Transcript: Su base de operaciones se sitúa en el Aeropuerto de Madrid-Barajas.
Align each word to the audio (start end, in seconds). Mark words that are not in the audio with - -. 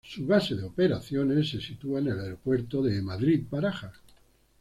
Su 0.03 0.25
base 0.25 0.55
de 0.55 0.63
operaciones 0.63 1.51
se 1.51 1.61
sitúa 1.61 1.99
en 1.99 2.07
el 2.07 2.19
Aeropuerto 2.19 2.81
de 2.81 2.99
Madrid-Barajas. 3.03 3.93